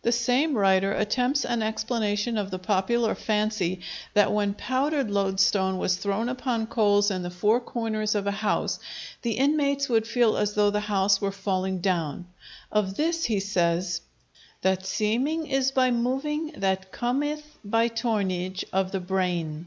[0.00, 3.80] The same writer attempts an explanation of the popular fancy
[4.14, 8.78] that when powdered loadstone was thrown upon coals in the four corners of a house,
[9.20, 12.26] the inmates would feel as though the house were falling down;
[12.72, 14.00] of this he says:
[14.62, 16.02] "That seemynge is by mevynge
[16.54, 19.66] [moving] that comyth by tornynge of the brayn."